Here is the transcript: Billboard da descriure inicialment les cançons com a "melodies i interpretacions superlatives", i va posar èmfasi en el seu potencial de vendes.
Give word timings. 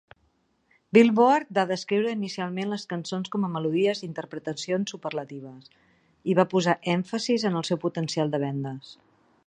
Billboard 0.97 1.51
da 1.57 1.65
descriure 1.71 2.13
inicialment 2.17 2.71
les 2.71 2.85
cançons 2.93 3.29
com 3.35 3.45
a 3.45 3.51
"melodies 3.57 4.01
i 4.05 4.09
interpretacions 4.09 4.95
superlatives", 4.95 5.69
i 6.33 6.39
va 6.41 6.49
posar 6.55 6.77
èmfasi 6.95 7.39
en 7.53 7.61
el 7.61 7.69
seu 7.71 7.83
potencial 7.89 8.35
de 8.37 8.43
vendes. 8.47 8.97